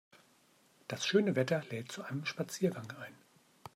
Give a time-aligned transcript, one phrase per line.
[0.87, 3.13] Das schöne Wetter lädt zu einem Spaziergang ein.